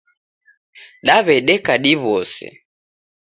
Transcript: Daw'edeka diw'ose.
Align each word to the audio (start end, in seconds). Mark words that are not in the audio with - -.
Daw'edeka 1.05 1.73
diw'ose. 1.83 2.47